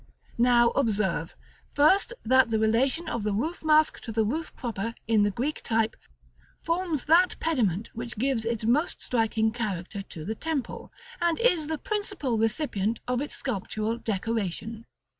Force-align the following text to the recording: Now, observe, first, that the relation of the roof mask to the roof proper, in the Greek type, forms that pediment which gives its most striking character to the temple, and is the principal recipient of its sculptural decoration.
Now, 0.39 0.69
observe, 0.71 1.35
first, 1.75 2.11
that 2.25 2.49
the 2.49 2.57
relation 2.57 3.07
of 3.07 3.21
the 3.21 3.35
roof 3.35 3.63
mask 3.63 3.99
to 4.01 4.11
the 4.11 4.25
roof 4.25 4.51
proper, 4.55 4.95
in 5.07 5.21
the 5.21 5.29
Greek 5.29 5.61
type, 5.61 5.95
forms 6.59 7.05
that 7.05 7.35
pediment 7.39 7.91
which 7.93 8.17
gives 8.17 8.43
its 8.43 8.65
most 8.65 9.03
striking 9.03 9.51
character 9.51 10.01
to 10.01 10.25
the 10.25 10.33
temple, 10.33 10.91
and 11.21 11.39
is 11.39 11.67
the 11.67 11.77
principal 11.77 12.39
recipient 12.39 12.99
of 13.07 13.21
its 13.21 13.35
sculptural 13.35 13.99
decoration. 13.99 14.85